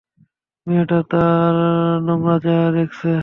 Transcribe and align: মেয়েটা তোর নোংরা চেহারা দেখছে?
মেয়েটা 0.67 0.99
তোর 1.11 1.55
নোংরা 2.05 2.35
চেহারা 2.43 2.69
দেখছে? 2.77 3.11